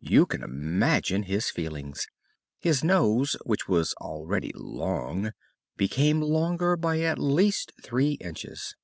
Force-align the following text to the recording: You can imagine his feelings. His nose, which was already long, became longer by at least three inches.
You 0.00 0.24
can 0.24 0.42
imagine 0.42 1.24
his 1.24 1.50
feelings. 1.50 2.08
His 2.58 2.82
nose, 2.82 3.36
which 3.44 3.68
was 3.68 3.92
already 4.00 4.50
long, 4.54 5.32
became 5.76 6.22
longer 6.22 6.74
by 6.74 7.00
at 7.00 7.18
least 7.18 7.72
three 7.82 8.12
inches. 8.12 8.74